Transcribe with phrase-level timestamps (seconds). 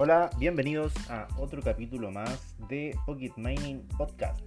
[0.00, 4.40] Hola, bienvenidos a otro capítulo más de Pocket Mining Podcast.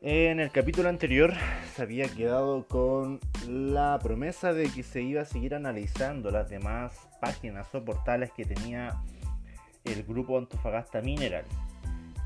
[0.00, 1.34] En el capítulo anterior
[1.74, 3.18] se había quedado con
[3.48, 8.44] la promesa de que se iba a seguir analizando las demás páginas o portales que
[8.44, 9.02] tenía
[9.82, 11.50] el grupo Antofagasta Minerals.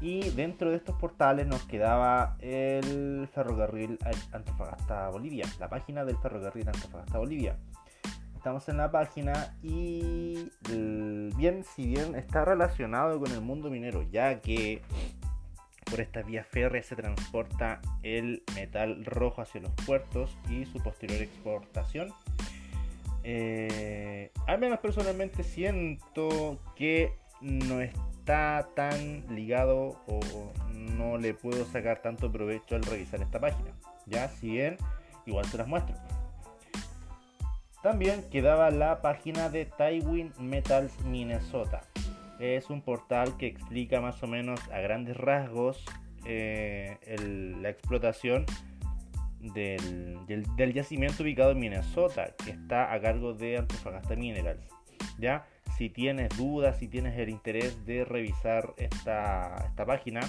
[0.03, 3.99] Y dentro de estos portales nos quedaba el ferrocarril
[4.33, 7.57] Antofagasta Bolivia, la página del ferrocarril Antofagasta Bolivia.
[8.39, 10.49] Estamos en la página y
[11.37, 14.81] bien, si bien está relacionado con el mundo minero, ya que
[15.91, 21.21] por esta vía férrea se transporta el metal rojo hacia los puertos y su posterior
[21.21, 22.13] exportación.
[23.25, 30.21] Eh, al menos personalmente siento que no está tan ligado o
[30.73, 33.73] no le puedo sacar tanto provecho al revisar esta página.
[34.07, 34.77] Ya, si bien,
[35.27, 35.97] igual se las muestro.
[37.83, 41.83] También quedaba la página de Tywin Metals Minnesota.
[42.41, 45.85] Es un portal que explica más o menos a grandes rasgos
[46.25, 46.99] eh,
[47.61, 48.47] la explotación
[49.41, 54.67] del, yacimiento ubicado en Minnesota, que está a cargo de Antofagasta Minerals.
[55.19, 55.47] ¿ya?
[55.77, 60.21] Si tienes dudas, si tienes el interés de revisar esta, esta página,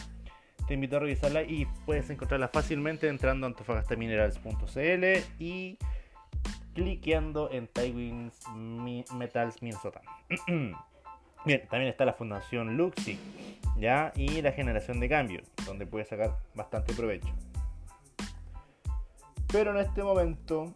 [0.67, 5.79] te invito a revisarla y puedes encontrarla fácilmente entrando a antofagastaminerals.cl y
[6.79, 8.31] cliqueando en Tywin
[9.15, 10.01] Metals Minnesota.
[11.45, 13.19] Bien, también está la Fundación Luxi,
[13.77, 14.13] ¿ya?
[14.15, 17.27] Y la generación de cambio, donde puedes sacar bastante provecho.
[19.47, 20.73] Pero en este momento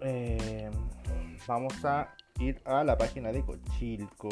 [0.00, 0.70] eh,
[1.46, 4.28] vamos a ir a la página de Cochilco.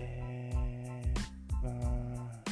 [0.00, 1.14] Eh,
[1.64, 2.42] ah,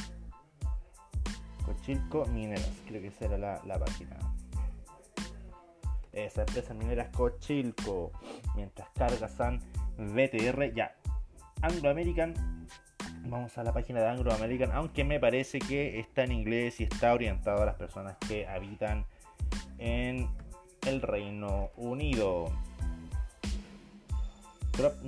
[1.65, 4.17] Cochilco Mineras, creo que esa era la, la página
[6.13, 8.11] esa empresa minera Cochilco,
[8.55, 9.61] mientras cargasan
[9.97, 10.95] VTR, ya,
[11.61, 12.67] Anglo American,
[13.25, 16.83] vamos a la página de Anglo American, aunque me parece que está en inglés y
[16.83, 19.05] está orientado a las personas que habitan
[19.77, 20.29] en
[20.87, 22.51] el Reino Unido.
[24.71, 25.01] Crop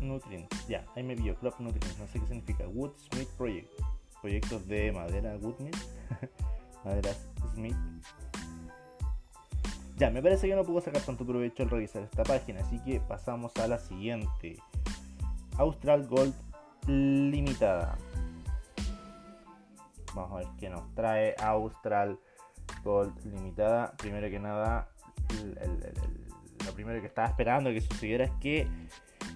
[0.00, 3.68] Nutrients, ya, ahí me vio, Crop Nutrients, no sé qué significa, Wood Smith Project,
[4.22, 5.76] proyectos de madera Woodsmith,
[6.84, 7.10] madera
[7.54, 7.76] Smith
[9.98, 13.00] ya, me parece que no puedo sacar tanto provecho al revisar esta página, así que
[13.00, 14.56] pasamos a la siguiente.
[15.56, 16.34] Austral Gold
[16.86, 17.98] Limitada.
[20.14, 22.18] Vamos a ver qué nos trae Austral
[22.84, 23.92] Gold Limitada.
[23.98, 24.88] Primero que nada,
[26.64, 28.68] lo primero que estaba esperando que sucediera es que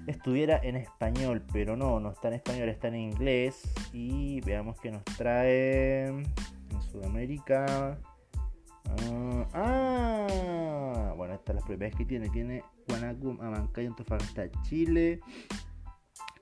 [0.06, 3.62] estuviera en español, pero no, no está en español, está en inglés.
[3.93, 6.25] Y veamos qué nos trae en
[6.93, 7.99] Sudamérica.
[8.84, 9.91] Ah, ah,
[11.72, 12.28] propiedades que tiene.
[12.31, 15.21] Tiene Guanacum, Amancay, Antofagasta, Chile,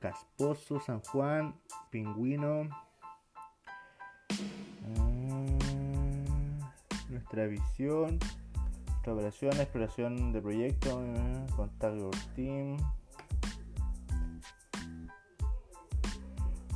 [0.00, 1.54] Casposo, San Juan,
[1.90, 2.68] Pingüino.
[4.98, 5.46] Ah,
[7.08, 8.18] nuestra visión,
[8.86, 12.76] nuestra operación, exploración de proyecto, eh, contacto team.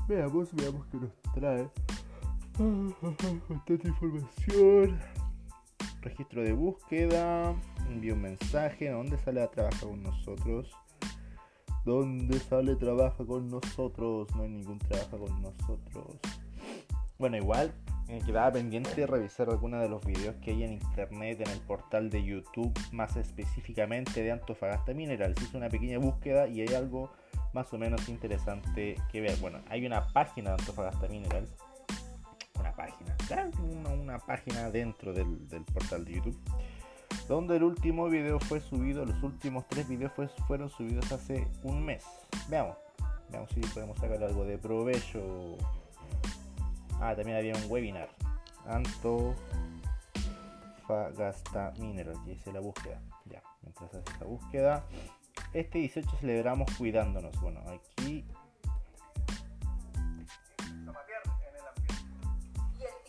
[0.06, 1.68] Veamos, veamos qué nos trae.
[3.00, 5.23] Bastante información
[6.04, 7.54] registro de búsqueda,
[7.88, 10.70] envío un mensaje, ¿dónde sale a trabajar con nosotros?
[11.84, 14.28] ¿Dónde sale trabaja con nosotros?
[14.36, 16.18] No hay ningún trabajo con nosotros.
[17.18, 17.72] Bueno, igual
[18.26, 22.10] quedaba pendiente de revisar algunos de los videos que hay en internet, en el portal
[22.10, 25.40] de YouTube, más específicamente de Antofagasta Minerals.
[25.40, 27.10] Hice una pequeña búsqueda y hay algo
[27.52, 29.36] más o menos interesante que ver.
[29.40, 31.50] Bueno, hay una página de Antofagasta Minerals
[32.76, 33.16] página,
[33.92, 35.38] una, página dentro del,
[35.72, 36.38] portal de YouTube,
[37.28, 40.12] donde el último video fue subido, los últimos tres videos
[40.46, 42.04] fueron subidos hace un mes.
[42.48, 42.76] Veamos,
[43.30, 45.56] veamos si podemos sacar algo de provecho.
[47.00, 48.08] Ah, también había un webinar.
[48.66, 49.34] Anto
[50.86, 53.00] Fagasta Mineral, y hice la búsqueda.
[53.26, 54.84] Ya, mientras hace esta búsqueda.
[55.52, 57.40] Este 18 celebramos cuidándonos.
[57.40, 58.24] Bueno, aquí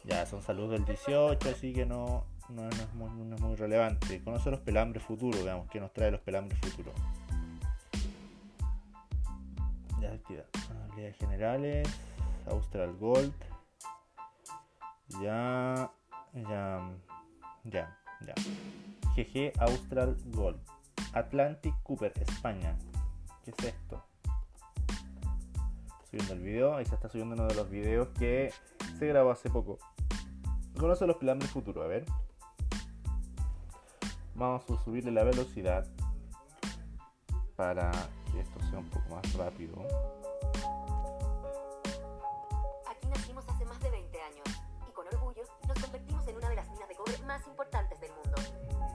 [0.05, 4.21] Ya, son saludos del 18, así que no, no, es, muy, relevante.
[4.23, 6.93] Conoce los pelambres futuros, veamos qué nos trae los pelambres futuros.
[9.99, 10.45] Ya, actividad.
[10.83, 11.89] Habilidades generales,
[12.47, 13.33] Austral Gold.
[15.21, 15.91] Ya,
[16.33, 16.91] ya,
[17.63, 18.35] ya, ya.
[19.15, 20.59] GG Austral Gold.
[21.13, 22.75] Atlantic Cooper, España.
[23.43, 24.03] ¿Qué es esto?
[26.11, 28.53] Subiendo el video, ahí se está subiendo uno de los videos que
[28.99, 29.79] se grabó hace poco.
[30.85, 32.05] Conoce los planes futuro, a ver.
[34.35, 35.83] Vamos a subirle la velocidad.
[37.55, 37.89] para
[38.31, 39.73] que esto sea un poco más rápido.
[42.87, 44.45] Aquí nacimos hace más de 20 años
[44.87, 48.11] y con orgullo nos convertimos en una de las minas de cobre más importantes del
[48.11, 48.35] mundo.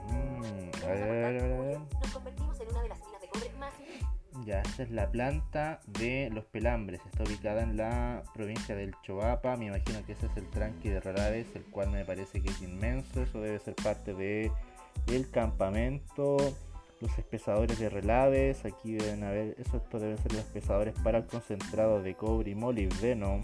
[0.07, 1.50] Mm, a ver, a ver, a ver,
[4.45, 7.01] Ya, esta es la planta de los pelambres.
[7.05, 9.55] Está ubicada en la provincia del Choapa.
[9.55, 12.61] Me imagino que ese es el tranque de Raraves, el cual me parece que es
[12.61, 13.21] inmenso.
[13.21, 14.51] Eso debe ser parte de
[15.07, 16.37] el campamento.
[17.01, 18.65] Los espesadores de relaves.
[18.65, 19.55] Aquí deben haber.
[19.59, 23.41] Eso esto deben ser los espesadores para el concentrado de cobre y molibdeno.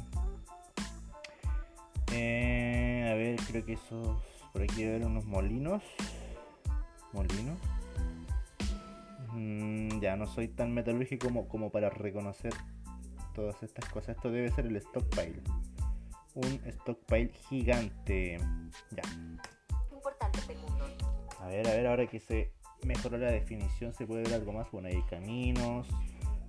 [2.11, 4.17] Eh, a ver, creo que esos.
[4.51, 5.83] Por aquí debe haber unos molinos.
[7.13, 7.76] Molinos.
[9.37, 12.53] Mm, ya no soy tan metalúrgico como, como para reconocer
[13.35, 14.15] todas estas cosas.
[14.15, 15.43] Esto debe ser el stockpile.
[16.33, 18.39] Un stockpile gigante.
[18.89, 19.03] Ya.
[19.91, 20.85] importantes del mundo.
[21.39, 22.51] A ver, a ver, ahora que se
[22.83, 24.71] mejoró la definición, se puede ver algo más.
[24.71, 25.87] Bueno, hay caminos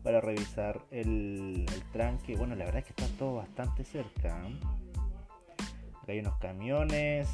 [0.02, 2.36] para revisar el, el tranque.
[2.36, 4.48] Bueno, la verdad es que está todo bastante cerca.
[4.48, 4.60] ¿eh?
[6.02, 7.28] Acá hay unos camiones.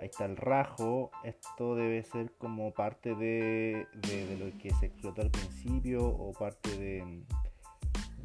[0.00, 1.10] Ahí está el rajo.
[1.24, 6.70] Esto debe ser como parte de, de- lo que se explotó al principio o parte
[6.78, 7.22] de,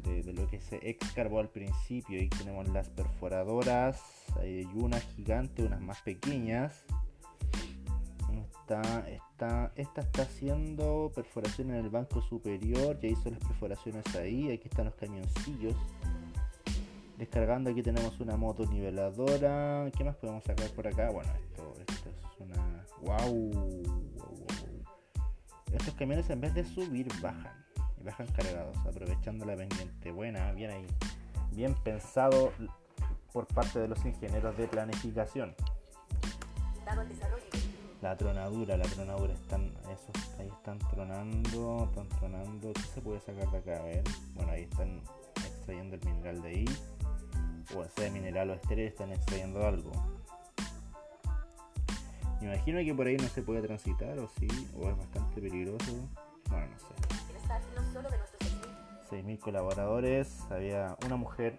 [0.02, 2.18] de- lo que se excavó al principio.
[2.18, 4.02] Ahí tenemos las perforadoras.
[4.40, 6.84] Hay una gigante, unas más pequeñas.
[8.32, 12.98] Esta, esta, esta está haciendo perforación en el banco superior.
[13.00, 14.50] Ya hizo las perforaciones ahí.
[14.50, 15.74] Aquí están los camioncillos.
[17.16, 19.90] Descargando aquí tenemos una moto niveladora.
[19.96, 21.10] ¿Qué más podemos sacar por acá?
[21.10, 22.84] Bueno, esto, esto es una.
[23.02, 23.82] ¡Wow!
[25.72, 27.64] Estos camiones en vez de subir bajan.
[28.04, 30.10] Bajan cargados, aprovechando la pendiente.
[30.12, 30.86] Buena, bien ahí.
[31.52, 32.52] Bien pensado
[33.32, 35.54] por parte de los ingenieros de planificación.
[38.02, 42.72] La tronadura, la tronadura, están, esos ahí están tronando, están tronando.
[42.74, 43.80] ¿Qué se puede sacar de acá?
[43.80, 44.04] A ver.
[44.34, 45.00] Bueno, ahí están
[45.36, 46.64] extrayendo el mineral de ahí.
[47.74, 49.90] O sea, mineral o estéril están extrayendo algo.
[52.40, 54.48] Me imagino que por ahí no se puede transitar, o sí,
[54.78, 55.92] o es bastante peligroso.
[56.48, 57.30] Bueno, no sé.
[57.30, 58.52] El staff no solo de nuestros
[59.10, 61.58] 6.000 6.000 colaboradores, había una mujer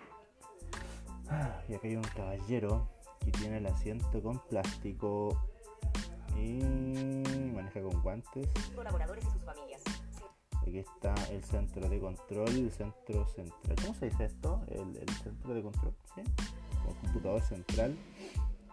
[1.67, 2.87] y acá hay un caballero
[3.23, 5.37] que tiene el asiento con plástico
[6.37, 6.61] y
[7.53, 8.47] maneja con guantes.
[8.75, 9.81] colaboradores y sus familias.
[10.67, 13.75] Aquí está el centro de control, el centro central.
[13.81, 14.61] ¿Cómo se dice esto?
[14.67, 16.21] El, el centro de control, ¿sí?
[16.85, 17.95] O computador central.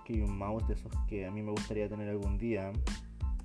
[0.04, 2.72] Que hay un mouse de esos que a mí me gustaría tener algún día.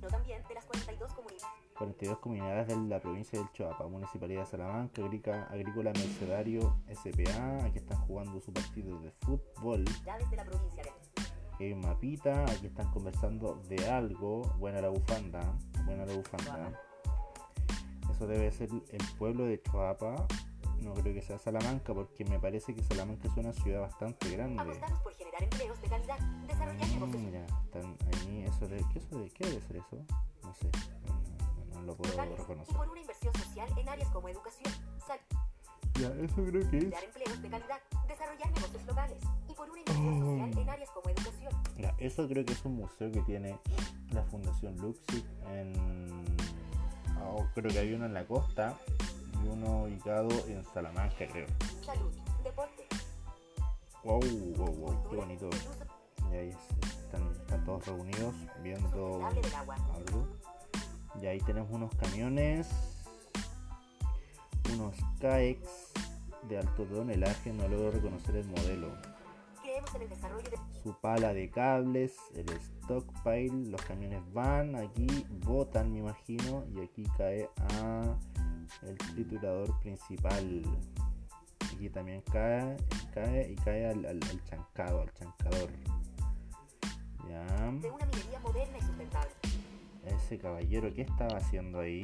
[0.02, 1.46] no también de las 42 comunidades.
[1.78, 7.78] 42 comunidades de la provincia del Choapa, Municipalidad de Salamanca, Agrica- Agrícola Mercedario SPA, aquí
[7.78, 12.66] están jugando su partido de fútbol, de la provincia de aquí hay un mapita, aquí
[12.66, 15.40] están conversando de algo, buena la bufanda,
[15.86, 16.78] buena la bufanda.
[18.20, 20.14] Eso debe ser el pueblo de Choapa,
[20.82, 24.60] no creo que sea Salamanca, porque me parece que Salamanca es una ciudad bastante grande.
[24.60, 29.18] Apostamos por generar empleos de calidad, desarrollar negocios Mm, están ahí, eso de, ¿qué, eso
[29.20, 29.96] de, ¿qué debe ser eso?
[30.42, 30.68] No sé,
[31.06, 32.76] no, no- no lo puedo locales y reconocer.
[32.76, 34.74] por una inversión social en áreas como educación,
[35.06, 35.22] salud,
[35.98, 36.84] Ya, eso creo que es.
[36.84, 39.18] crear empleos de calidad, desarrollar negocios locales
[39.48, 40.26] y por una inversión Oh.
[40.36, 41.52] social en áreas como educación.
[41.78, 43.58] Ya, eso creo que es un museo que tiene
[44.10, 45.72] la Fundación Luxic en...
[47.24, 48.76] oh, creo que hay uno en la costa
[49.44, 51.46] y uno ubicado en Salamanca, creo.
[51.84, 52.12] Salud,
[52.44, 52.86] deporte,
[54.02, 54.20] Wow,
[54.56, 55.50] wow, wow, qué bonito.
[56.32, 60.28] Y ahí es- están, están todos reunidos viendo algo.
[61.20, 62.68] Y ahí tenemos unos camiones,
[64.74, 65.68] unos CAEX
[66.48, 68.92] de alto tonelaje, no logro reconocer el modelo.
[69.80, 75.06] Creemos en el desarrollo de su pala de cables, el stockpile, los camiones van, aquí
[75.44, 78.14] botan me imagino y aquí cae a
[78.82, 80.62] el triturador principal.
[81.74, 82.76] Aquí también cae,
[83.14, 85.70] cae y cae al, al- al chancado, al chancador.
[87.28, 89.30] Ya, de una minería moderna y sustentable.
[90.04, 92.02] ese caballero, ¿qué estaba haciendo ahí?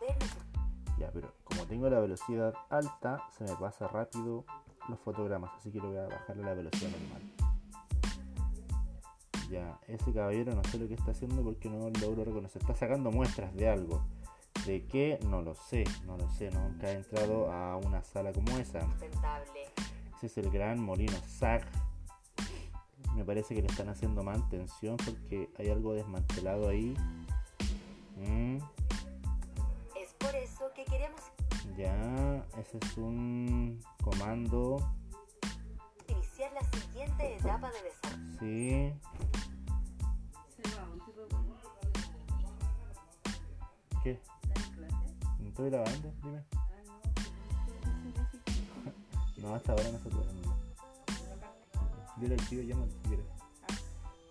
[0.00, 0.26] Moderna.
[0.98, 4.44] Ya, pero como tengo la velocidad alta, se me pasa rápido
[4.88, 7.22] los fotogramas, así que le voy a bajar a la velocidad normal.
[9.50, 12.62] Ya, ese caballero no sé lo que está haciendo porque no logro reconocer.
[12.62, 14.02] Está sacando muestras de algo.
[14.66, 15.20] ¿De qué?
[15.28, 16.50] No lo sé, no lo sé.
[16.50, 18.80] Nunca he entrado a una sala como esa.
[20.16, 21.64] Ese es el gran molino SAG.
[23.14, 26.94] Me parece que le están haciendo mantención porque hay algo desmantelado ahí.
[28.16, 28.56] Mm.
[29.96, 31.20] Es por eso que queremos
[31.76, 34.78] Ya, ese es un comando.
[36.08, 38.38] iniciar la siguiente etapa de desarrollo.
[38.40, 38.92] Sí.
[44.02, 44.20] ¿Qué?
[45.46, 46.44] Estoy grabando, dime.
[46.54, 46.66] Ah,
[47.84, 48.92] no, no.
[49.48, 50.32] No, hasta ahora no se puede.
[50.42, 50.56] no.
[52.16, 53.26] Dile al tío, llama si quieres.
[53.68, 53.74] Ah,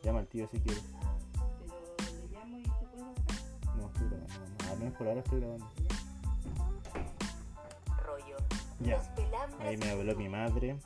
[0.04, 0.84] Llama al tío si quieres.
[0.88, 3.04] pero le llamo y se puede.
[3.78, 4.34] No, estoy grabando.
[4.66, 5.66] No, al menos por ahora estoy grabando.
[8.86, 9.02] Ya.
[9.60, 10.78] Ahí me habló mi madre.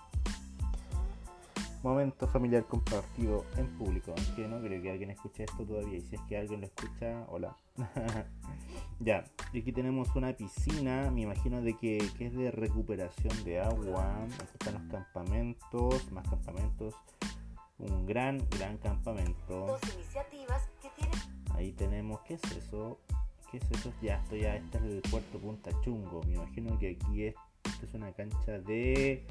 [1.84, 4.14] Momento familiar compartido en público.
[4.18, 5.98] Aunque no creo que alguien escuche esto todavía.
[5.98, 7.56] Y si es que alguien lo escucha, hola.
[9.00, 9.24] ya.
[9.54, 11.10] Y aquí tenemos una piscina.
[11.12, 14.24] Me imagino de que, que es de recuperación de agua.
[14.24, 16.12] Aquí están los campamentos.
[16.12, 16.96] Más campamentos.
[17.80, 19.68] Un gran, gran campamento.
[19.68, 23.00] Dos iniciativas que tienen Ahí tenemos, ¿qué es eso?
[23.52, 23.92] ¿Qué es eso?
[24.02, 26.22] Ya, esto ya, este es el puerto Punta Chungo.
[26.24, 27.36] Me imagino que aquí es,
[27.66, 29.26] esto es una cancha de,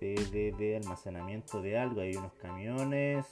[0.00, 2.00] de, de, de almacenamiento de algo.
[2.00, 3.26] Hay unos camiones.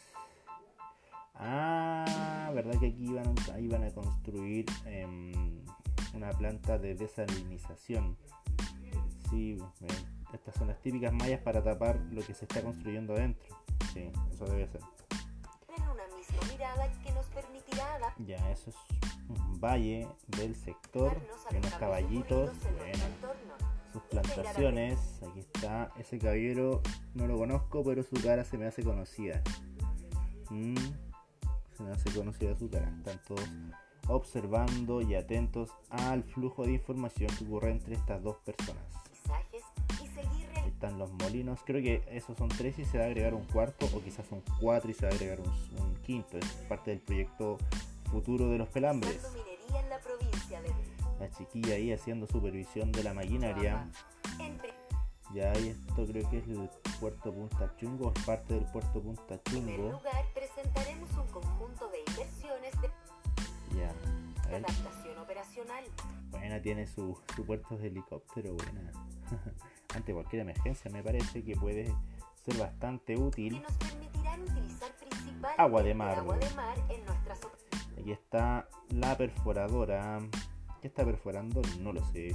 [1.35, 5.63] Ah, ¿verdad que aquí iban, a- iban a construir em,
[6.15, 8.17] una planta de desalinización?
[9.31, 9.59] Sí,
[10.33, 13.57] estas son las típicas mallas para tapar lo que se está construyendo adentro.
[13.93, 14.81] Sí, eso debe ser.
[15.77, 18.77] una misma mirada que nos permitirá adaptarnos Ya, eso es
[19.29, 21.15] un valle del sector,
[21.51, 23.68] de unos caballitos, bueno.
[23.93, 24.99] Sus plantaciones.
[25.29, 26.83] Aquí está ese caballero,
[27.15, 29.43] no lo conozco, pero su cara se me hace conocida.
[30.51, 30.77] Mm,
[31.77, 32.89] se me hace conocida su cara.
[32.99, 33.49] Están todos
[34.09, 38.83] observando y atentos al flujo de información que ocurre entre estas dos personas.
[40.55, 41.61] Ahí están los molinos.
[41.65, 44.43] Creo que esos son tres y se va a agregar un cuarto, o quizás son
[44.61, 45.49] cuatro y se va a agregar un,
[45.83, 46.39] un quinto.
[46.39, 47.59] Es parte del proyecto
[48.11, 49.21] futuro de los pelambres.
[49.89, 50.69] la provincia de
[51.19, 53.89] La chiquilla ahí haciendo supervisión de la maquinaria.
[54.39, 54.59] En
[55.35, 56.71] Ya esto creo que es el
[57.01, 59.93] puerto Punta Chungo, es parte del puerto Punta primer Chungo.
[59.93, 62.89] lugar, presentaremos un conjunto de inversiones de
[63.77, 63.93] Ya.
[64.45, 65.85] A ver, adaptación operacional.
[66.31, 68.93] buena tiene su, su puerto de helicóptero, buena.
[69.95, 71.93] Ante cualquier emergencia me parece que puede
[72.45, 73.63] ser bastante que útil.
[73.63, 76.19] nos permitirán utilizar principalmente Agua de mar.
[76.19, 77.53] agua de mar en nuestras op-
[78.01, 80.21] Aquí está la perforadora.
[80.81, 81.61] ¿Qué está perforando?
[81.81, 82.35] No lo sé.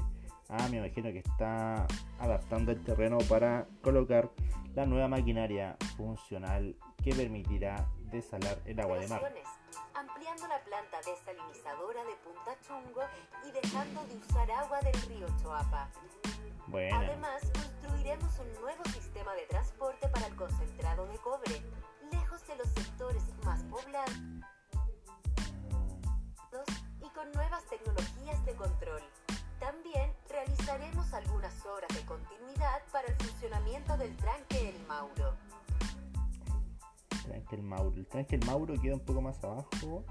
[0.50, 1.88] Ah, me imagino que está
[2.20, 4.30] adaptando el terreno para colocar
[4.76, 9.34] la nueva maquinaria funcional que permitirá desalar el agua de mar.
[9.94, 13.02] ampliando la planta desalinizadora de Punta Chungo
[13.48, 15.90] y dejando de usar agua del río Choapa.
[16.68, 21.62] Bueno, Además, construiremos un nuevo sistema de transporte para el concentrado de cobre,
[22.12, 24.14] lejos de los sectores más poblados
[27.02, 28.12] y con nuevas tecnologías
[28.53, 29.01] de control.
[29.60, 35.33] También realizaremos algunas obras de continuidad para el funcionamiento del tranque El Mauro.
[37.24, 37.95] tranque el Mauro.
[37.95, 40.03] El tranque el Mauro queda un poco más abajo,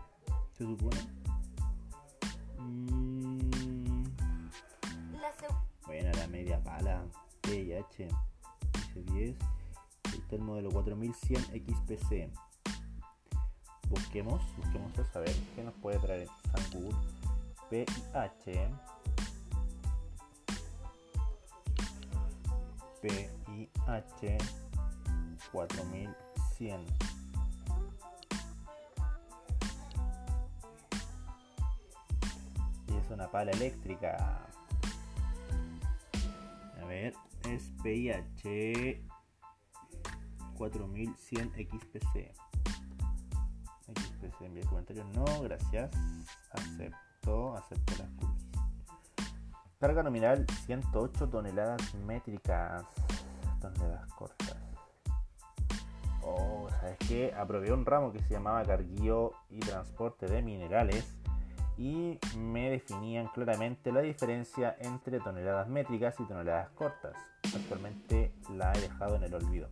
[0.57, 0.97] se supone.
[2.59, 4.05] Mm,
[5.21, 5.33] La
[5.87, 7.05] Buena la media pala.
[7.43, 8.09] PIH.
[8.73, 9.37] Dice 10.
[10.05, 12.31] Ahí está el modelo 4100 XPC.
[13.89, 16.95] Busquemos, busquemos a saber qué nos puede traer Sangur.
[17.73, 18.69] PIH.
[23.01, 24.39] PIH
[25.51, 26.87] 4100.
[32.89, 34.47] Y es una pala eléctrica.
[36.79, 37.15] A ver,
[37.49, 39.03] es PIH
[40.59, 42.35] 4100 XPC.
[43.95, 45.07] XPC, envía comentarios.
[45.15, 45.91] No, gracias.
[46.53, 47.12] Acepto,
[49.79, 52.85] Carga nominal 108 toneladas métricas.
[53.61, 54.57] Toneladas cortas.
[56.23, 57.35] Oh, ¿sabes qué?
[57.37, 61.17] Aprobé un ramo que se llamaba Carguío y Transporte de Minerales
[61.77, 67.15] y me definían claramente la diferencia entre toneladas métricas y toneladas cortas.
[67.55, 69.69] Actualmente la he dejado en el olvido.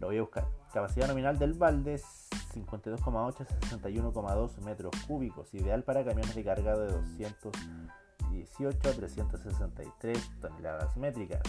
[0.00, 0.46] Lo voy a buscar.
[0.72, 6.76] Capacidad nominal del balde es 52,8 a 61,2 metros cúbicos, ideal para camiones de carga
[6.76, 11.42] de 218 a 363 toneladas métricas.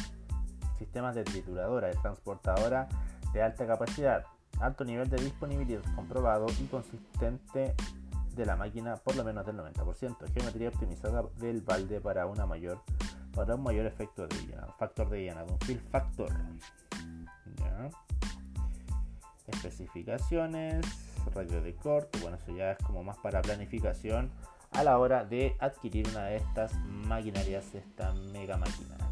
[0.77, 2.88] Sistemas de trituradora y transportadora
[3.34, 4.24] de alta capacidad,
[4.60, 7.75] alto nivel de disponibilidad comprobado y consistente
[8.36, 10.32] de la máquina por lo menos del 90%.
[10.34, 12.82] Geometría optimizada del balde para una mayor
[13.36, 16.29] para un mayor efecto de llenado, factor de llenado, un fill factor.
[19.50, 20.86] Especificaciones,
[21.34, 24.32] radio de corte, bueno, eso ya es como más para planificación
[24.72, 29.08] a la hora de adquirir una de estas maquinarias, esta mega maquinaria.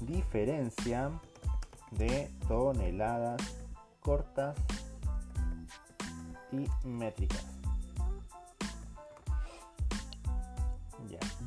[0.00, 1.10] Diferencia
[1.90, 3.40] de toneladas
[4.00, 4.56] cortas
[6.52, 7.44] y métricas.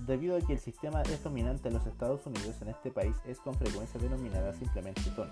[0.06, 3.40] Debido a que el sistema es dominante en los Estados Unidos, en este país es
[3.40, 5.32] con frecuencia denominada simplemente ton,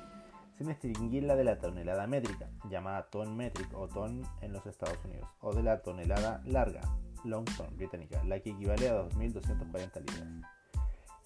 [0.58, 5.28] sin distinguirla de la tonelada métrica, llamada ton metric o ton en los Estados Unidos,
[5.42, 6.82] o de la tonelada larga,
[7.24, 10.52] long ton británica, la que equivale a 2.240 libras.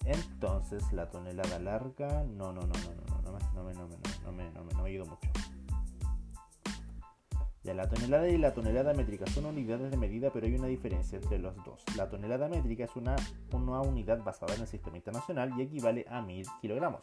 [0.04, 4.32] Entonces, la tonelada larga, no, no, no, no, no, no, no, me, no, me, no,
[4.32, 5.28] me, no, me, no me ayudo mucho.
[7.66, 11.18] Ya, la tonelada y la tonelada métrica son unidades de medida, pero hay una diferencia
[11.18, 11.82] entre los dos.
[11.96, 13.16] La tonelada métrica es una,
[13.50, 17.02] una unidad basada en el sistema internacional y equivale a 1000 kilogramos.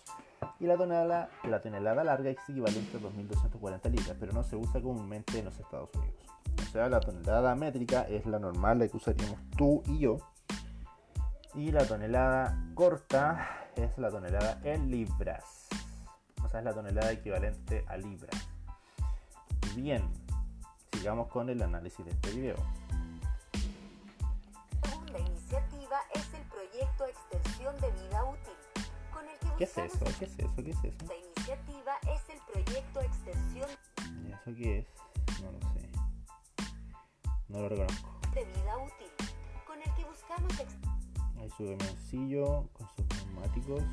[0.62, 4.82] Y la tonelada, la tonelada larga es equivalente a 2240 libras, pero no se usa
[4.82, 6.16] comúnmente en los Estados Unidos.
[6.62, 10.16] O sea, la tonelada métrica es la normal, la que usaríamos tú y yo.
[11.56, 15.68] Y la tonelada corta es la tonelada en libras.
[16.42, 18.32] O sea, es la tonelada equivalente a libras.
[19.76, 20.04] Bien,
[21.04, 22.56] sigamos con el análisis de este video.
[24.82, 29.78] La segunda iniciativa es el proyecto Extensión de Vida Útil, con el que ¿Qué es
[29.80, 30.06] eso?
[30.18, 30.56] ¿Qué es eso?
[30.56, 30.88] ¿Qué es eso?
[30.88, 33.70] Esta iniciativa es el proyecto Extensión
[34.26, 34.88] ¿Y eso qué es?
[35.42, 35.90] No lo sé.
[37.50, 38.10] No lo reconozco.
[38.34, 39.28] de Vida Útil,
[39.68, 40.54] con el que buscamos
[41.38, 43.84] Ahí su camioncillo con sus neumáticos.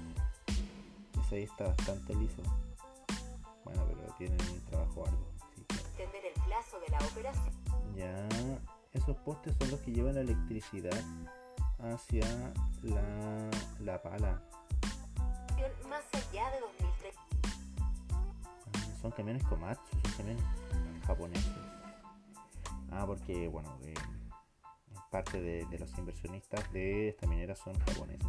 [1.25, 2.43] Ese ahí está bastante liso.
[3.64, 5.29] Bueno, pero tienen un trabajo arduo.
[6.50, 7.54] Plazo de la operación
[7.95, 8.28] Ya,
[8.92, 11.00] esos postes son los que llevan la electricidad
[11.78, 12.26] hacia
[12.83, 14.42] la, la pala.
[15.88, 17.21] más allá de 2030.
[18.75, 20.45] Ah, Son camiones Komatsu, son camiones
[21.07, 21.52] japoneses.
[22.90, 23.95] Ah, porque, bueno, eh,
[25.11, 28.26] parte de, de los inversionistas de esta minera son japoneses.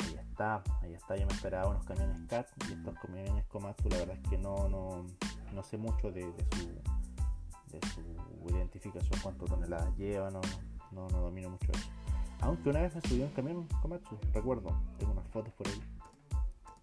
[0.00, 1.16] Ahí está, ahí está.
[1.16, 4.68] Yo me esperaba unos camiones CAT y estos camiones Komatsu, la verdad es que no,
[4.68, 5.06] no,
[5.52, 6.91] no sé mucho de, de su,
[7.72, 10.40] de su identificación, cuántas toneladas llevan, no,
[10.92, 11.88] no, no domino mucho eso.
[12.40, 15.80] Aunque una vez me subí a un camión Komatsu, recuerdo, tengo unas fotos por ahí.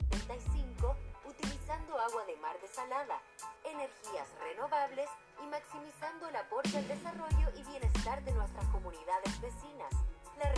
[0.10, 0.96] 35,
[1.28, 3.22] utilizando agua de mar desalada,
[3.64, 5.10] energías renovables
[5.44, 9.92] y maximizando el aporte al desarrollo y bienestar de nuestras comunidades vecinas.
[10.38, 10.54] La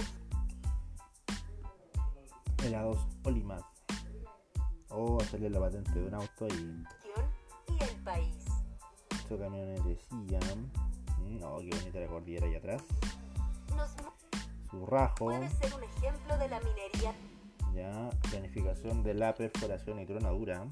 [2.63, 3.61] helados Olimad.
[4.89, 6.83] O hacerle la patente de un auto y
[7.67, 8.40] y el país.
[9.31, 10.69] Estos camiones de Siam.
[11.43, 12.81] Oh, qué bonita la cordillera ahí atrás.
[14.69, 15.15] Su rajo.
[15.15, 17.13] puede ser un ejemplo de la minería
[17.73, 20.65] Ya, planificación de la perforación y tronadura.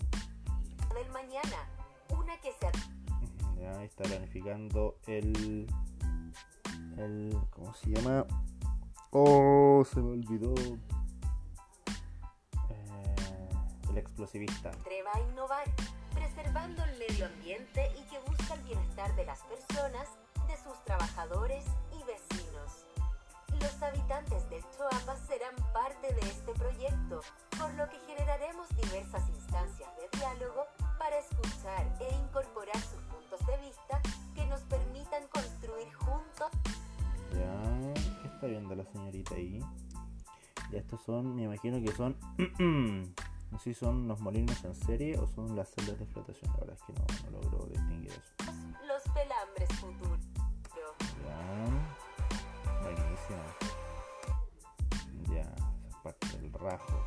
[0.93, 1.69] del mañana,
[2.17, 5.65] una que se Ya está planificando el.
[6.97, 7.37] el.
[7.51, 8.25] ¿Cómo se llama?
[9.11, 10.53] Oh, se me olvidó.
[12.69, 13.49] Eh,
[13.89, 14.69] el explosivista.
[14.69, 15.63] atreva a innovar,
[16.13, 20.07] preservando el medio ambiente y que busca el bienestar de las personas,
[20.47, 22.85] de sus trabajadores y vecinos.
[23.59, 27.21] Los habitantes del Choapa serán parte de este proyecto,
[27.59, 30.65] por lo que generaremos diversas instancias de diálogo
[30.97, 34.01] para escuchar e incorporar sus puntos de vista
[34.33, 36.49] que nos permitan construir juntos
[37.33, 39.59] Ya, ¿qué está viendo la señorita ahí?
[40.71, 42.15] Ya estos son, me imagino que son,
[43.51, 46.59] no sé si son los molinos en serie o son las celdas de flotación, la
[46.59, 48.51] verdad es que no, no logro distinguir eso.
[48.87, 50.19] los pelambres futuros.
[51.25, 53.43] Ya, buenísimo.
[55.33, 57.05] Ya, esa es parte del rajo.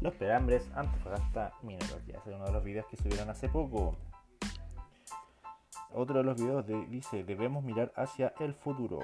[0.00, 3.96] Los pelambres Antofagasta ese es uno de los videos que subieron hace poco.
[5.94, 9.00] Otro de los videos de- dice, debemos mirar hacia el futuro.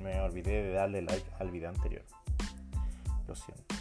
[0.00, 2.02] Me olvidé de darle like al video anterior.
[3.28, 3.74] Lo siento.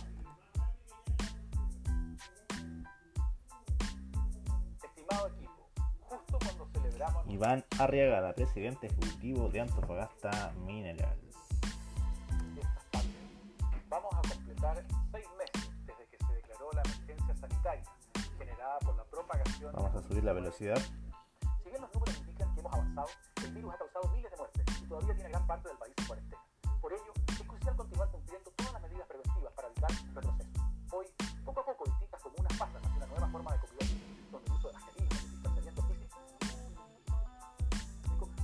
[4.84, 5.65] Estimado equipo,
[6.01, 11.36] justo cuando celebramos Iván Arriagada, presidente ejecutivo de Antofagasta partes,
[13.89, 17.84] vamos a completar seis meses desde que se declaró la emergencia sanitaria
[18.38, 19.73] generada por la propagación.
[19.73, 20.82] Vamos a subir la velocidad.
[21.63, 23.08] Si bien los números indican que hemos avanzado,
[23.45, 24.13] el virus ha causado
[24.89, 26.41] todavía tiene gran parte del país en cuarentena.
[26.82, 30.49] Por ello, es crucial continuar cumpliendo todas las medidas preventivas para evitar el retroceso.
[30.91, 31.06] Hoy,
[31.45, 33.97] poco a poco, distintas comunas pasan hacia una nueva forma de convivencia,
[34.32, 36.17] donde el uso de mascarillas y el distanciamiento físico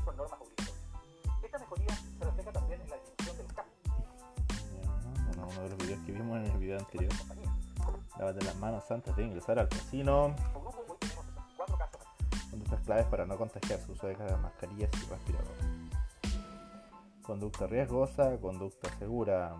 [0.06, 1.44] son normas obligatorias.
[1.44, 3.74] Esta mejoría se refleja también en la disminución de los casos
[5.34, 7.14] Ya, Uno, de los videos que vimos en el video anterior.
[8.20, 10.36] Lávate las manos antes de ingresar al casino.
[10.54, 12.50] Como grupo, hoy tenemos 64 casos activos.
[12.52, 13.92] Conductas claves para no contagiarse.
[13.92, 15.85] Uso de mascarillas y respirador.
[17.26, 19.56] Conducta riesgosa, conducta segura.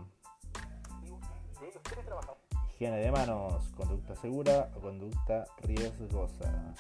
[2.70, 6.76] Higiene de manos, conducta segura o conducta riesgosa.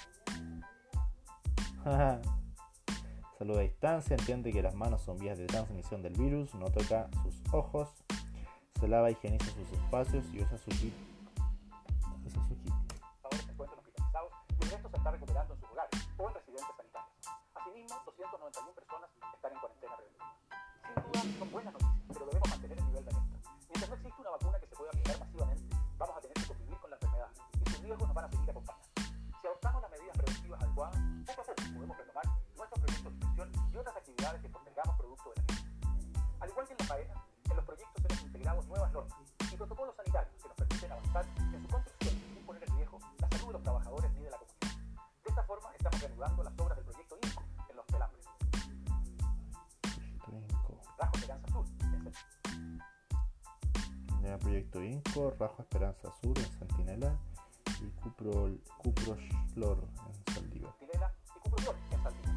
[3.39, 7.09] Salud a distancia, entiende que las manos son vías de transmisión del virus, no toca
[7.23, 7.89] sus ojos,
[8.79, 10.93] se lava higieniza sus espacios y usa su kit.
[12.25, 12.73] Usa su kit.
[12.91, 16.33] trabajadores se encuentran hospitalizados y el resto se está recuperando en sus hogares o en
[16.35, 17.17] residencias sanitarias.
[17.55, 19.84] Asimismo, 291 personas están en cuarentena
[21.33, 23.37] son buenas noticias, pero debemos mantener el nivel de alerta.
[23.69, 26.77] Mientras no existe una vacuna que se pueda aplicar masivamente, vamos a tener que convivir
[26.77, 27.29] con la enfermedad
[27.65, 28.87] y sus riesgos nos van a seguir acompañando.
[29.41, 33.47] Si adoptamos las medidas preventivas adecuadas, poco a poco podemos retomar nuestros proyectos de inversión
[33.73, 35.65] y otras actividades que postergamos producto de la crisis.
[36.39, 37.15] Al igual que en la faena,
[37.49, 39.17] en los proyectos hemos integrado nuevas normas
[39.51, 41.25] y protocolos sanitarios que nos permiten avanzar
[54.35, 57.17] Ya, Proyecto Inco, Rajo Esperanza Sur en Centinela
[57.79, 60.73] y Cupro, Cuprochlor en Saldívar.
[60.81, 62.35] Y Cuproflor, en Saldívar.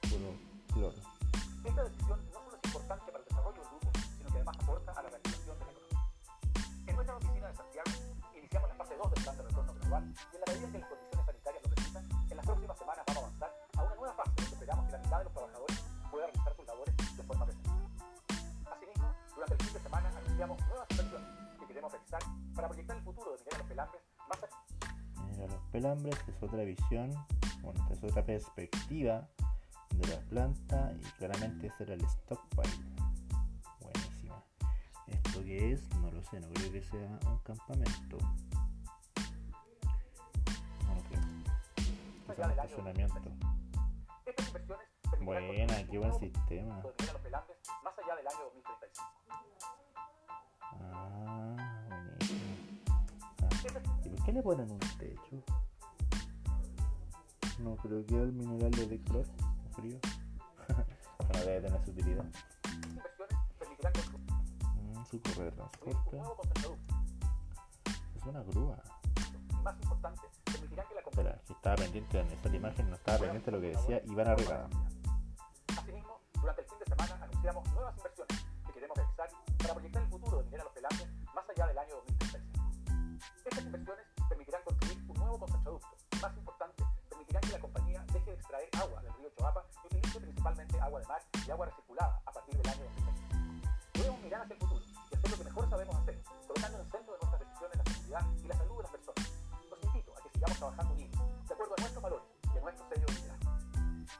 [0.00, 0.94] Cuprochlor.
[1.64, 4.92] Esta decisión no solo es importante para el desarrollo del grupo, sino que además aporta
[4.92, 6.12] a la reactivación de la economía.
[6.86, 7.90] En nuestra oficina de Santiago,
[8.38, 10.88] iniciamos la fase 2 del plan de retorno gradual y en la medida que las
[10.88, 11.09] condiciones
[21.80, 22.20] queremos realizar
[22.54, 27.10] para proyectar el futuro de Minera Los Pelambres más allá los pelambres es otra visión,
[27.62, 29.26] bueno, esta es otra perspectiva
[29.94, 32.68] de la planta y claramente ese era el stockpile.
[33.80, 34.44] Buenísima.
[35.06, 35.88] ¿Esto qué es?
[35.94, 38.18] No lo sé, no creo que sea un campamento.
[40.86, 41.20] No lo creo.
[42.26, 43.14] más Es allá un del año estacionamiento.
[43.14, 44.26] 2026.
[44.26, 44.86] Estas inversiones
[45.22, 46.82] Buena, qué buen sistema.
[47.82, 49.79] más allá del año 2035.
[51.20, 51.56] Buenísimo.
[53.42, 53.48] Ah,
[54.04, 55.44] ¿Y por qué le ponen un techo?
[57.58, 59.98] No creo que el mineral le dé calor o frío.
[61.18, 62.24] bueno, debe tener su utilidad.
[64.64, 66.20] Mm, su correo de transporte.
[68.16, 68.76] Es una grúa.
[69.50, 73.50] y más importante, permitirán que la Espera, estaba pendiente de la imagen, no estaba pendiente
[73.50, 74.68] de lo que decía Iván Arriagada.
[75.76, 79.28] Asimismo, durante el fin de semana anunciamos nuevas inversiones que queremos realizar
[79.58, 82.62] para proyectar el futuro de Minera Los Pelambres más allá del año 2035.
[83.44, 85.88] Estas inversiones permitirán construir un nuevo concentraducto
[86.22, 90.20] más importante, permitirán que la compañía deje de extraer agua del río Choapa y utilice
[90.20, 93.70] principalmente agua de mar y agua recirculada a partir del año 2025.
[93.94, 96.90] Debemos mirar hacia el futuro y hacer lo que mejor sabemos hacer, colocando en el
[96.92, 99.32] centro de nuestras decisiones la seguridad y la salud de las personas.
[99.70, 102.84] Los invito a que sigamos trabajando unidos, de acuerdo a nuestros valores y a nuestro
[102.86, 103.50] sello de liderazgo.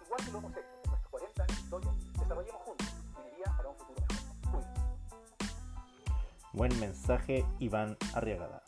[0.07, 2.90] Igual que lo hemos hecho en nuestros 40 años de historia, desarrollemos juntos
[6.61, 8.63] Buen mensaje, Iván Arriagada.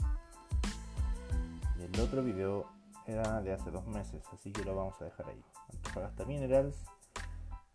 [1.78, 2.64] Y el otro video
[3.06, 5.44] era de hace dos meses, así que lo vamos a dejar ahí.
[5.74, 6.74] Antofagasta Minerals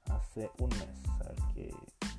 [0.09, 0.89] hace un mes.
[1.21, 1.71] A qué,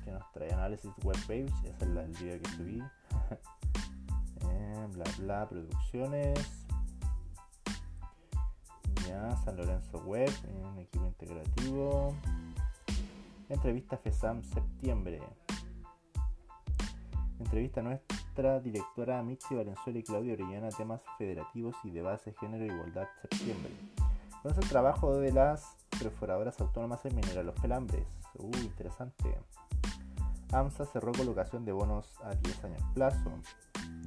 [0.05, 1.51] qué nos trae análisis webpage.
[1.65, 2.83] Ese es la- el video que subí.
[4.49, 6.39] Eh, bla bla producciones.
[9.05, 10.31] Ya, San Lorenzo Web,
[10.63, 12.15] un equipo integrativo.
[13.49, 15.21] Entrevista FESAM septiembre.
[17.39, 22.67] Entrevista nuestra directora Michi Valenzuela y Claudia Orellana, temas federativos y de base, género e
[22.67, 23.71] igualdad, septiembre.
[24.41, 28.05] Conoce el trabajo de las perforadoras autónomas en Minera Los Pelambres.
[28.37, 29.37] Uh, interesante.
[30.51, 33.31] AMSA cerró colocación de bonos a 10 años plazo.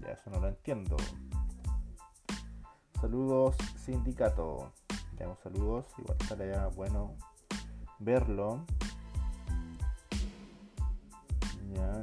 [0.01, 0.97] Ya eso no lo entiendo.
[3.01, 4.73] Saludos, sindicato.
[5.18, 7.16] Ya un saludos, igual estaría bueno
[7.99, 8.66] verlo.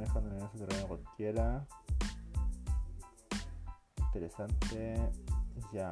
[0.00, 1.66] Dejando en terreno cualquiera.
[3.96, 5.10] Interesante.
[5.72, 5.90] Ya.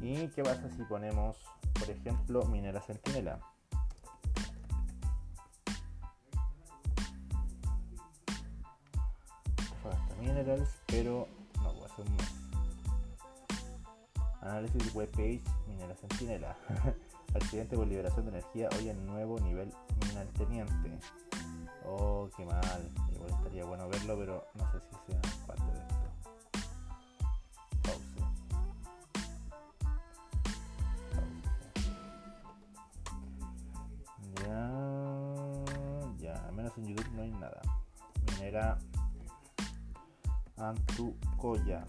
[0.00, 1.36] ¿Y qué pasa si ponemos,
[1.74, 3.38] por ejemplo, minera centinela?
[10.22, 11.28] Minerals, pero
[11.62, 12.42] no puede ser un mes.
[14.40, 16.56] Análisis webpage Minera Centinela.
[17.34, 19.72] Accidente por liberación de energía hoy en nuevo nivel
[20.08, 20.98] minal teniente.
[21.84, 22.90] Oh, qué mal.
[23.12, 26.08] Igual estaría bueno verlo, pero no sé si sea parte de esto.
[27.82, 28.22] Pause.
[31.12, 31.92] Pause.
[34.46, 34.70] Ya,
[36.18, 37.60] ya, al menos en YouTube no hay nada.
[38.26, 38.78] Minera
[40.56, 41.84] Antucoya.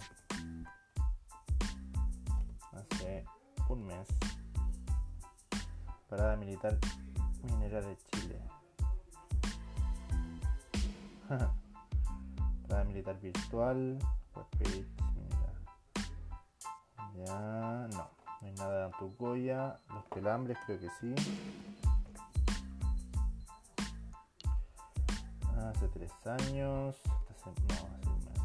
[2.74, 3.26] Hace
[3.70, 4.08] un mes.
[6.10, 6.78] Parada militar
[7.44, 8.40] minera de Chile.
[12.68, 13.98] Parada militar virtual.
[14.36, 15.54] Webpage, mira.
[17.16, 18.10] Ya, no.
[18.42, 19.80] No hay nada de Antucoya.
[19.90, 21.16] Los pelambres creo que sí.
[25.58, 27.00] Hace tres años.
[27.30, 28.42] Hace, no, hace un mes.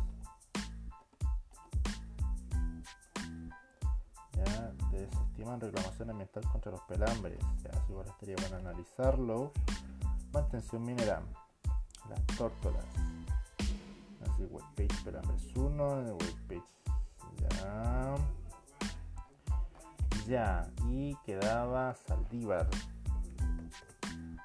[4.35, 7.39] Ya, desestiman reclamación ambiental contra los pelambres.
[7.65, 9.53] Ya, igual estaría bueno analizarlo.
[10.33, 11.25] Mantención mineral
[12.09, 12.85] las tórtolas.
[14.27, 16.63] Así, webpage, espérame, es uno, de webpage.
[17.41, 18.15] Ya.
[20.29, 22.69] Ya, y quedaba Saldívar.
[23.41, 24.37] Mm,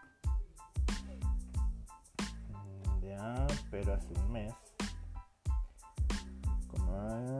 [3.01, 4.53] ya, pero hace un mes.
[6.71, 7.37] Como ah,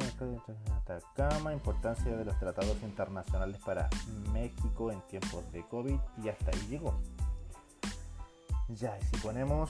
[0.78, 3.90] Atacama, importancia de los tratados internacionales para
[4.34, 7.00] México en tiempos de COVID y hasta ahí llegó.
[8.68, 9.70] Ya, y si ponemos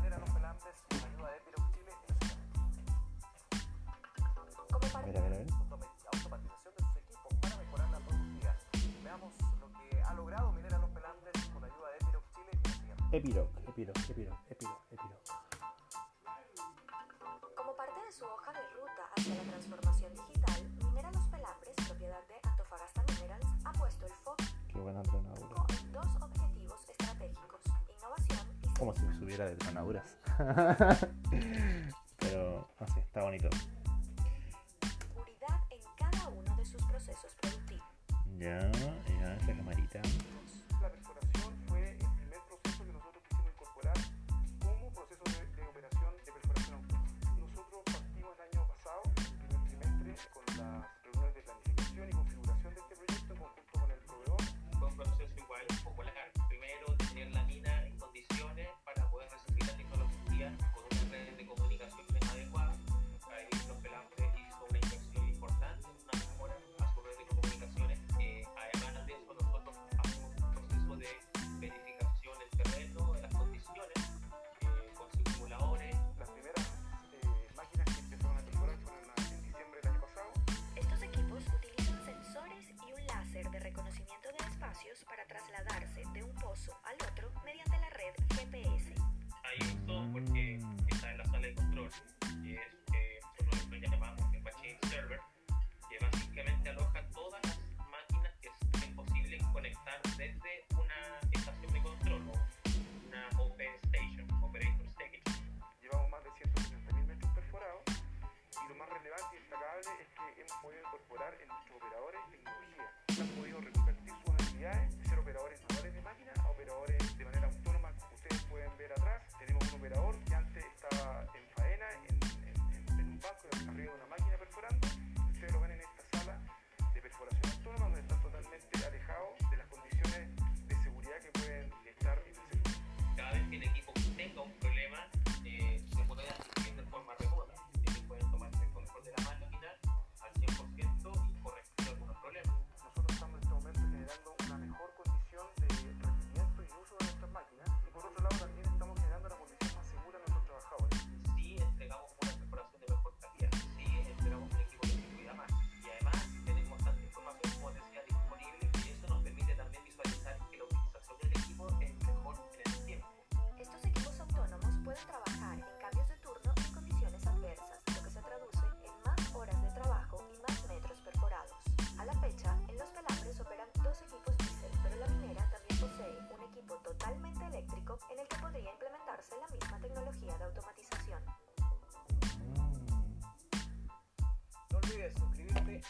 [5.05, 5.55] Mira, mira, mira.
[6.13, 6.81] Automatización de
[13.11, 15.21] Epiroc Epiroc, Epiroc, Epiroc, Epiroc, Epiroc.
[17.55, 22.25] Como parte de su hoja de ruta hacia la transformación digital, Minera Los Pelambres, propiedad
[22.27, 24.35] de Antofagasta Minerals, ha puesto el foco
[25.69, 28.67] en dos objetivos estratégicos, innovación y...
[28.79, 30.17] Como si subiera de tronaduras.
[32.19, 33.49] Pero, no sé, está bonito.
[38.41, 38.57] Ya,
[39.21, 40.01] ya, esa camarita.
[89.51, 90.40] ahí todo porque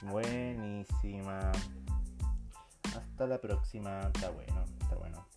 [0.01, 1.51] Buenísima.
[2.95, 3.99] Hasta la próxima.
[4.13, 5.27] Está bueno, está bueno.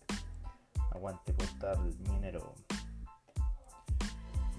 [0.91, 1.77] Aguante portar
[2.09, 2.55] minero.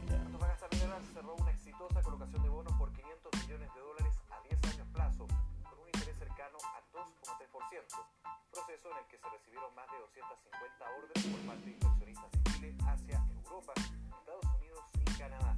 [0.08, 4.74] Antofagasta Mineral cerró una exitosa colocación de bonos por 500 millones de dólares a 10
[4.74, 8.06] años plazo, con un interés cercano al 2,3%,
[8.52, 12.38] proceso en el que se recibieron más de 250 órdenes por parte de inversionistas de
[12.52, 15.56] Chile hacia Europa, Estados Unidos y Canadá.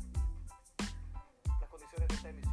[1.61, 2.48] Las condiciones de esta emisión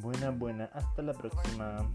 [0.00, 0.70] Buena, buena.
[0.72, 1.90] Hasta la próxima.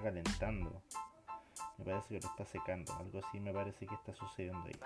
[0.00, 0.82] calentando.
[1.78, 2.92] Me parece que lo está secando.
[2.94, 4.78] Algo así me parece que está sucediendo ahí.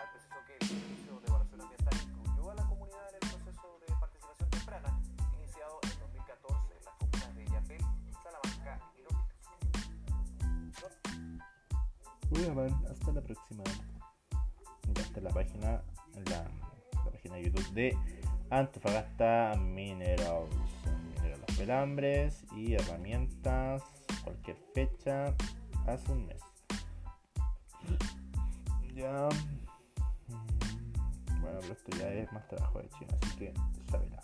[12.90, 13.64] hasta la próxima.
[15.01, 15.83] Hasta la página,
[16.27, 16.51] la,
[17.05, 17.96] la página de YouTube de
[18.51, 20.51] Antofagasta Minerals.
[21.14, 23.83] Minerals, pelambres y herramientas
[24.24, 25.35] cualquier fecha
[25.87, 26.40] hace un mes.
[28.94, 29.28] Ya.
[30.28, 33.54] Mm, bueno, pero esto ya es más trabajo de chino así que
[33.90, 34.20] sábela.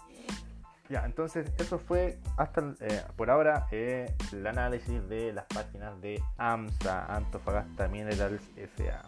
[0.89, 6.23] Ya, entonces eso fue hasta eh, por ahora eh, el análisis de las páginas de
[6.37, 8.43] AMSA, Antofagasta Minerals
[8.77, 9.03] SA.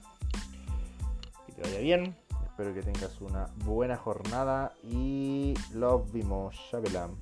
[1.47, 7.17] Que te vaya bien, espero que tengas una buena jornada y los vimos, Shabelam.